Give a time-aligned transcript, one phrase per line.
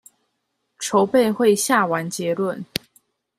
[0.79, 2.63] 籌備會下完結論